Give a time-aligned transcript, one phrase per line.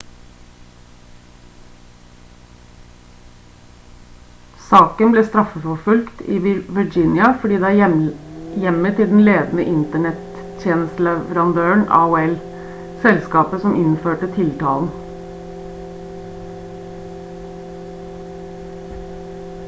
[4.69, 6.37] saken ble straffeforfulgt i
[6.77, 7.77] virginia fordi det er
[8.65, 12.35] hjemmet til den ledende internett-tjenesteleverandøren aol
[13.05, 14.93] selskapet som innførte tiltalen